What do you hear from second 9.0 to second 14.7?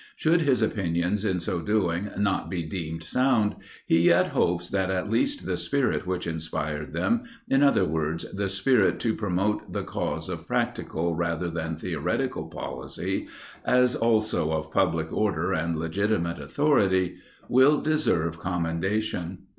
to promote the cause of practical rather than theoretical policy, as also